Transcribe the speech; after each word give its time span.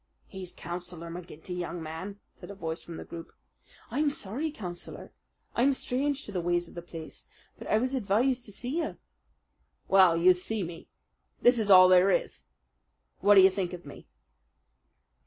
"He's 0.25 0.51
Councillor 0.51 1.11
McGinty, 1.11 1.55
young 1.55 1.79
man," 1.83 2.19
said 2.33 2.49
a 2.49 2.55
voice 2.55 2.81
from 2.81 2.97
the 2.97 3.03
group. 3.05 3.31
"I'm 3.91 4.09
sorry, 4.09 4.49
Councillor. 4.49 5.13
I'm 5.55 5.73
strange 5.73 6.25
to 6.25 6.31
the 6.31 6.41
ways 6.41 6.67
of 6.67 6.73
the 6.73 6.81
place. 6.81 7.27
But 7.59 7.67
I 7.67 7.77
was 7.77 7.93
advised 7.93 8.45
to 8.45 8.51
see 8.51 8.79
you." 8.79 8.97
"Well, 9.87 10.17
you 10.17 10.33
see 10.33 10.63
me. 10.63 10.87
This 11.43 11.59
is 11.59 11.69
all 11.69 11.87
there 11.87 12.09
is. 12.09 12.45
What 13.19 13.35
d'you 13.35 13.51
think 13.51 13.73
of 13.73 13.85
me?" 13.85 14.07